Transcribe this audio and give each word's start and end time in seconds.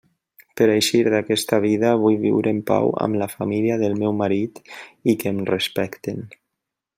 Per 0.59 0.67
a 0.67 0.75
eixir 0.77 1.01
d'aquesta 1.13 1.59
vida 1.65 1.91
vull 2.03 2.17
viure 2.23 2.53
en 2.57 2.61
pau 2.71 2.89
amb 3.07 3.19
la 3.25 3.29
família 3.37 3.77
del 3.83 3.99
meu 4.03 4.17
marit 4.25 4.59
i 5.15 5.17
que 5.21 5.31
em 5.35 5.43
respecten. 5.53 6.27